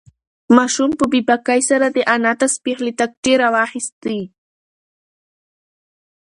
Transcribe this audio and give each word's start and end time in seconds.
ماشوم 0.55 0.91
په 0.99 1.05
بې 1.11 1.19
باکۍ 1.27 1.61
سره 1.69 1.87
د 1.95 1.97
انا 2.15 2.31
تسبیح 2.41 2.77
له 2.85 2.91
تاقچې 2.99 3.33
راوخیستې. 3.41 4.19